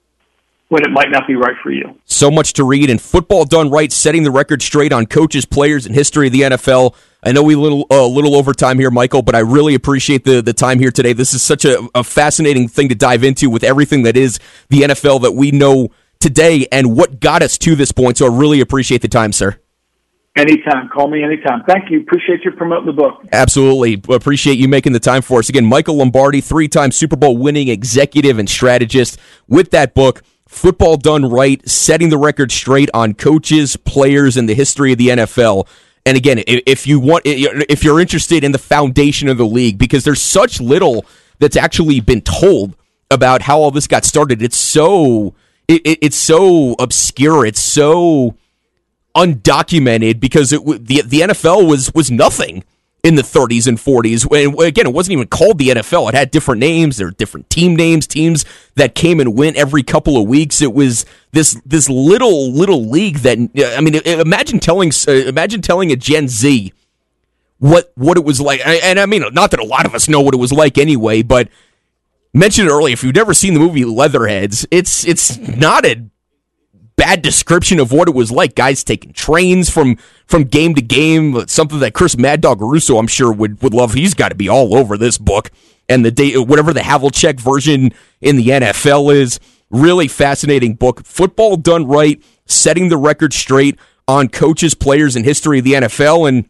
when 0.72 0.82
it 0.82 0.90
might 0.90 1.10
not 1.10 1.26
be 1.26 1.34
right 1.34 1.54
for 1.62 1.70
you. 1.70 2.00
So 2.06 2.30
much 2.30 2.54
to 2.54 2.64
read 2.64 2.88
and 2.88 2.98
football 2.98 3.44
done 3.44 3.70
right, 3.70 3.92
setting 3.92 4.22
the 4.22 4.30
record 4.30 4.62
straight 4.62 4.90
on 4.90 5.04
coaches, 5.04 5.44
players, 5.44 5.84
and 5.84 5.94
history 5.94 6.28
of 6.28 6.32
the 6.32 6.40
NFL. 6.40 6.94
I 7.22 7.32
know 7.32 7.42
we 7.42 7.52
a 7.52 7.58
little 7.58 7.86
a 7.90 8.00
uh, 8.00 8.06
little 8.06 8.34
over 8.34 8.54
time 8.54 8.78
here, 8.78 8.90
Michael, 8.90 9.20
but 9.20 9.34
I 9.34 9.40
really 9.40 9.74
appreciate 9.74 10.24
the 10.24 10.40
the 10.40 10.54
time 10.54 10.78
here 10.78 10.90
today. 10.90 11.12
This 11.12 11.34
is 11.34 11.42
such 11.42 11.66
a, 11.66 11.86
a 11.94 12.02
fascinating 12.02 12.68
thing 12.68 12.88
to 12.88 12.94
dive 12.94 13.22
into 13.22 13.50
with 13.50 13.62
everything 13.62 14.04
that 14.04 14.16
is 14.16 14.40
the 14.70 14.80
NFL 14.80 15.20
that 15.22 15.32
we 15.32 15.50
know 15.50 15.90
today 16.20 16.66
and 16.72 16.96
what 16.96 17.20
got 17.20 17.42
us 17.42 17.58
to 17.58 17.76
this 17.76 17.92
point. 17.92 18.16
So 18.16 18.32
I 18.32 18.34
really 18.34 18.62
appreciate 18.62 19.02
the 19.02 19.08
time, 19.08 19.32
sir. 19.32 19.58
Anytime. 20.34 20.88
Call 20.88 21.08
me 21.08 21.22
anytime. 21.22 21.62
Thank 21.68 21.90
you. 21.90 22.00
Appreciate 22.00 22.42
you 22.42 22.52
promoting 22.52 22.86
the 22.86 22.92
book. 22.92 23.22
Absolutely. 23.32 24.02
Appreciate 24.08 24.58
you 24.58 24.66
making 24.66 24.94
the 24.94 25.00
time 25.00 25.20
for 25.20 25.40
us. 25.40 25.50
Again, 25.50 25.66
Michael 25.66 25.96
Lombardi, 25.96 26.40
three 26.40 26.68
time 26.68 26.90
Super 26.90 27.16
Bowl 27.16 27.36
winning 27.36 27.68
executive 27.68 28.38
and 28.38 28.48
strategist 28.48 29.18
with 29.46 29.72
that 29.72 29.94
book, 29.94 30.22
Football 30.52 30.98
Done 30.98 31.28
Right, 31.28 31.66
setting 31.68 32.10
the 32.10 32.18
record 32.18 32.52
straight 32.52 32.90
on 32.92 33.14
coaches, 33.14 33.76
players, 33.76 34.36
and 34.36 34.48
the 34.48 34.54
history 34.54 34.92
of 34.92 34.98
the 34.98 35.08
NFL. 35.08 35.66
And 36.04 36.16
again, 36.16 36.42
if 36.46 36.86
you 36.86 37.00
want, 37.00 37.22
if 37.24 37.82
you're 37.82 38.00
interested 38.00 38.44
in 38.44 38.52
the 38.52 38.58
foundation 38.58 39.28
of 39.28 39.38
the 39.38 39.46
league, 39.46 39.78
because 39.78 40.04
there's 40.04 40.20
such 40.20 40.60
little 40.60 41.06
that's 41.38 41.56
actually 41.56 42.00
been 42.00 42.20
told 42.20 42.76
about 43.10 43.42
how 43.42 43.60
all 43.60 43.70
this 43.70 43.86
got 43.86 44.04
started. 44.04 44.42
It's 44.42 44.56
so 44.56 45.34
it, 45.68 45.80
it's 45.84 46.16
so 46.16 46.74
obscure. 46.78 47.46
It's 47.46 47.60
so 47.60 48.36
undocumented 49.16 50.20
because 50.20 50.52
it 50.52 50.64
the 50.64 51.02
the 51.02 51.20
NFL 51.20 51.68
was 51.68 51.92
was 51.94 52.10
nothing 52.10 52.62
in 53.02 53.16
the 53.16 53.22
30s 53.22 53.66
and 53.66 53.78
40s. 53.78 54.24
And 54.44 54.60
again, 54.60 54.86
it 54.86 54.92
wasn't 54.92 55.14
even 55.14 55.26
called 55.26 55.58
the 55.58 55.70
NFL. 55.70 56.08
It 56.08 56.14
had 56.14 56.30
different 56.30 56.60
names. 56.60 56.96
There 56.96 57.08
were 57.08 57.12
different 57.12 57.50
team 57.50 57.74
names, 57.74 58.06
teams 58.06 58.44
that 58.76 58.94
came 58.94 59.18
and 59.18 59.36
went 59.36 59.56
every 59.56 59.82
couple 59.82 60.16
of 60.16 60.28
weeks. 60.28 60.62
It 60.62 60.72
was 60.72 61.04
this 61.32 61.60
this 61.66 61.88
little 61.88 62.52
little 62.52 62.84
league 62.88 63.18
that 63.18 63.38
I 63.76 63.80
mean, 63.80 63.96
imagine 63.96 64.60
telling 64.60 64.92
uh, 65.08 65.12
imagine 65.12 65.62
telling 65.62 65.90
a 65.90 65.96
Gen 65.96 66.28
Z 66.28 66.72
what 67.58 67.90
what 67.96 68.16
it 68.16 68.24
was 68.24 68.40
like. 68.40 68.64
And 68.64 69.00
I 69.00 69.06
mean, 69.06 69.24
not 69.32 69.50
that 69.50 69.60
a 69.60 69.64
lot 69.64 69.84
of 69.84 69.94
us 69.94 70.08
know 70.08 70.20
what 70.20 70.34
it 70.34 70.38
was 70.38 70.52
like 70.52 70.78
anyway, 70.78 71.22
but 71.22 71.48
mentioned 72.32 72.68
earlier, 72.68 72.92
if 72.92 73.02
you've 73.02 73.14
never 73.14 73.34
seen 73.34 73.54
the 73.54 73.60
movie 73.60 73.84
Leatherheads, 73.84 74.66
it's 74.70 75.04
it's 75.06 75.38
not 75.38 75.84
a 75.84 76.04
bad 76.96 77.22
description 77.22 77.78
of 77.78 77.92
what 77.92 78.08
it 78.08 78.14
was 78.14 78.30
like. 78.30 78.54
Guys 78.54 78.84
taking 78.84 79.12
trains 79.12 79.70
from 79.70 79.96
from 80.26 80.44
game 80.44 80.74
to 80.74 80.82
game, 80.82 81.46
something 81.48 81.80
that 81.80 81.94
Chris 81.94 82.16
Mad 82.16 82.40
Dog 82.40 82.60
Russo, 82.60 82.98
I'm 82.98 83.06
sure, 83.06 83.32
would 83.32 83.62
would 83.62 83.74
love. 83.74 83.94
He's 83.94 84.14
got 84.14 84.28
to 84.30 84.34
be 84.34 84.48
all 84.48 84.76
over 84.76 84.96
this 84.96 85.18
book 85.18 85.50
and 85.88 86.04
the 86.04 86.10
day 86.10 86.36
whatever 86.36 86.72
the 86.72 86.80
Havlicek 86.80 87.40
version 87.40 87.92
in 88.20 88.36
the 88.36 88.48
NFL 88.48 89.14
is. 89.14 89.40
Really 89.70 90.08
fascinating 90.08 90.74
book. 90.74 91.04
Football 91.04 91.56
done 91.56 91.86
right, 91.86 92.22
setting 92.46 92.88
the 92.88 92.98
record 92.98 93.32
straight 93.32 93.78
on 94.06 94.28
coaches, 94.28 94.74
players, 94.74 95.16
and 95.16 95.24
history 95.24 95.58
of 95.58 95.64
the 95.64 95.72
NFL, 95.72 96.28
and 96.28 96.46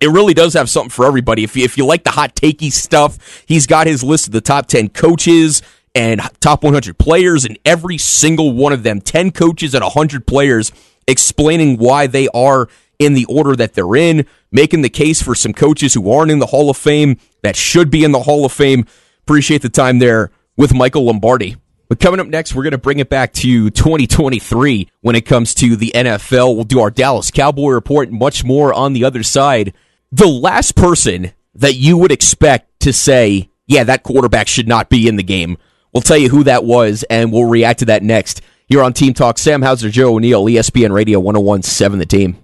it 0.00 0.08
really 0.08 0.34
does 0.34 0.54
have 0.54 0.68
something 0.68 0.90
for 0.90 1.06
everybody. 1.06 1.44
If 1.44 1.56
you, 1.56 1.64
if 1.64 1.78
you 1.78 1.86
like 1.86 2.02
the 2.02 2.10
hot 2.10 2.34
takey 2.34 2.72
stuff, 2.72 3.44
he's 3.46 3.66
got 3.66 3.86
his 3.86 4.02
list 4.02 4.26
of 4.26 4.32
the 4.32 4.40
top 4.40 4.66
10 4.66 4.88
coaches 4.88 5.62
and 5.94 6.20
top 6.40 6.64
100 6.64 6.98
players, 6.98 7.44
and 7.44 7.58
every 7.64 7.98
single 7.98 8.52
one 8.52 8.72
of 8.72 8.82
them, 8.82 9.00
10 9.00 9.30
coaches 9.30 9.74
and 9.74 9.82
100 9.82 10.26
players, 10.26 10.72
explaining 11.06 11.76
why 11.76 12.06
they 12.06 12.28
are 12.28 12.68
in 12.98 13.14
the 13.14 13.24
order 13.26 13.56
that 13.56 13.74
they're 13.74 13.96
in, 13.96 14.26
making 14.50 14.82
the 14.82 14.88
case 14.88 15.22
for 15.22 15.34
some 15.34 15.52
coaches 15.52 15.94
who 15.94 16.10
aren't 16.10 16.30
in 16.30 16.38
the 16.38 16.46
Hall 16.46 16.70
of 16.70 16.76
Fame 16.76 17.18
that 17.42 17.56
should 17.56 17.90
be 17.90 18.04
in 18.04 18.12
the 18.12 18.22
Hall 18.22 18.44
of 18.44 18.52
Fame. 18.52 18.86
Appreciate 19.22 19.62
the 19.62 19.68
time 19.68 19.98
there 19.98 20.30
with 20.56 20.74
Michael 20.74 21.04
Lombardi. 21.04 21.56
But 21.88 22.00
coming 22.00 22.20
up 22.20 22.26
next, 22.26 22.54
we're 22.54 22.62
going 22.62 22.72
to 22.72 22.78
bring 22.78 22.98
it 22.98 23.10
back 23.10 23.32
to 23.34 23.70
2023 23.70 24.88
when 25.02 25.16
it 25.16 25.26
comes 25.26 25.54
to 25.54 25.76
the 25.76 25.92
NFL. 25.94 26.54
We'll 26.54 26.64
do 26.64 26.80
our 26.80 26.90
Dallas 26.90 27.30
Cowboy 27.30 27.70
report 27.70 28.08
and 28.08 28.18
much 28.18 28.42
more 28.42 28.72
on 28.72 28.94
the 28.94 29.04
other 29.04 29.22
side. 29.22 29.74
The 30.10 30.26
last 30.26 30.76
person 30.76 31.32
that 31.54 31.74
you 31.74 31.98
would 31.98 32.12
expect 32.12 32.80
to 32.80 32.92
say, 32.92 33.50
yeah, 33.66 33.84
that 33.84 34.02
quarterback 34.02 34.48
should 34.48 34.68
not 34.68 34.88
be 34.88 35.06
in 35.06 35.16
the 35.16 35.22
game 35.22 35.58
We'll 35.94 36.02
tell 36.02 36.16
you 36.16 36.28
who 36.28 36.42
that 36.44 36.64
was, 36.64 37.04
and 37.04 37.32
we'll 37.32 37.44
react 37.44 37.78
to 37.78 37.84
that 37.84 38.02
next. 38.02 38.42
Here 38.66 38.82
on 38.82 38.92
Team 38.94 39.14
Talk, 39.14 39.38
Sam 39.38 39.62
Hauser, 39.62 39.90
Joe 39.90 40.16
O'Neill, 40.16 40.44
ESPN 40.46 40.92
Radio 40.92 41.20
1017, 41.20 41.98
The 41.98 42.06
Team. 42.06 42.32